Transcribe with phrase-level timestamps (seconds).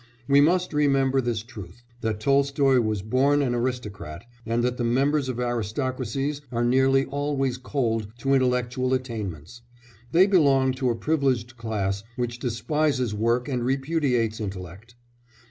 [0.27, 5.29] We must remember this truth, that Tolstoy was born an aristocrat, and that the members
[5.29, 9.61] of aristocracies are nearly always cold to intellectual attainments;
[10.11, 14.95] they belong to a privileged class which despises work and repudiates intellect.